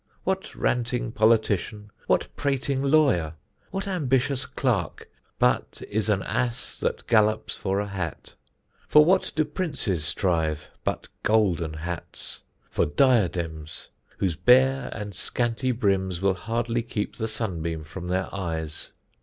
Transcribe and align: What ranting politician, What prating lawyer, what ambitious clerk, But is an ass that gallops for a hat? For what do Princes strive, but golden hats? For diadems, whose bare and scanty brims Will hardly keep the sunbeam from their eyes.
What 0.23 0.55
ranting 0.55 1.11
politician, 1.11 1.91
What 2.07 2.27
prating 2.35 2.81
lawyer, 2.81 3.35
what 3.69 3.87
ambitious 3.87 4.47
clerk, 4.47 5.07
But 5.37 5.83
is 5.89 6.09
an 6.09 6.23
ass 6.23 6.79
that 6.79 7.05
gallops 7.05 7.55
for 7.55 7.79
a 7.79 7.85
hat? 7.85 8.33
For 8.87 9.05
what 9.05 9.31
do 9.35 9.45
Princes 9.45 10.03
strive, 10.03 10.69
but 10.83 11.07
golden 11.21 11.73
hats? 11.75 12.39
For 12.71 12.87
diadems, 12.87 13.89
whose 14.17 14.35
bare 14.35 14.89
and 14.91 15.13
scanty 15.13 15.71
brims 15.71 16.19
Will 16.19 16.33
hardly 16.33 16.81
keep 16.81 17.17
the 17.17 17.27
sunbeam 17.27 17.83
from 17.83 18.07
their 18.07 18.27
eyes. 18.33 18.93